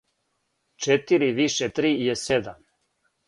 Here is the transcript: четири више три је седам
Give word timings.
четири 0.85 1.27
више 1.41 1.69
три 1.81 1.91
је 2.07 2.15
седам 2.23 2.65